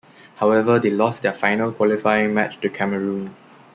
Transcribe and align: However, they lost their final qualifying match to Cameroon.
However, 0.37 0.79
they 0.79 0.89
lost 0.89 1.21
their 1.21 1.31
final 1.35 1.71
qualifying 1.71 2.33
match 2.33 2.59
to 2.61 2.69
Cameroon. 2.69 3.35